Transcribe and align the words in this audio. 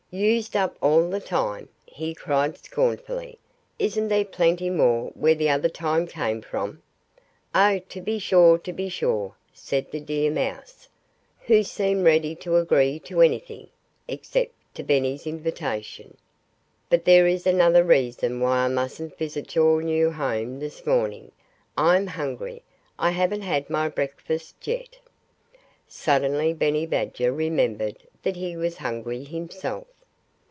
"Used 0.13 0.57
up 0.57 0.75
all 0.81 1.09
the 1.09 1.21
time!" 1.21 1.69
he 1.85 2.13
cried 2.13 2.57
scornfully. 2.57 3.39
"Isn't 3.79 4.09
there 4.09 4.25
plenty 4.25 4.69
more 4.69 5.11
where 5.15 5.35
the 5.35 5.47
other 5.49 5.69
time 5.69 6.05
came 6.05 6.41
from?" 6.41 6.81
"Oh, 7.55 7.79
to 7.87 8.01
be 8.01 8.19
sure 8.19 8.57
to 8.57 8.73
be 8.73 8.89
sure!" 8.89 9.35
said 9.53 9.89
the 9.89 10.01
deer 10.01 10.29
mouse, 10.29 10.89
who 11.45 11.63
seemed 11.63 12.03
ready 12.03 12.35
to 12.35 12.57
agree 12.57 12.99
to 13.05 13.21
anything 13.21 13.69
except 14.09 14.51
to 14.75 14.83
Benny's 14.83 15.25
invitation. 15.25 16.17
"But 16.89 17.05
there 17.05 17.25
is 17.25 17.47
another 17.47 17.85
reason 17.85 18.41
why 18.41 18.65
I 18.65 18.67
mustn't 18.67 19.17
visit 19.17 19.55
your 19.55 19.81
new 19.81 20.11
home 20.11 20.59
this 20.59 20.85
morning: 20.85 21.31
I'm 21.77 22.07
hungry. 22.07 22.63
I 22.99 23.11
haven't 23.11 23.43
had 23.43 23.69
my 23.69 23.87
breakfast 23.87 24.55
yet." 24.67 24.97
Suddenly 25.87 26.53
Benny 26.53 26.85
Badger 26.85 27.31
remembered 27.31 27.99
that 28.23 28.35
he 28.35 28.57
was 28.57 28.75
hungry 28.75 29.23
himself. 29.23 29.87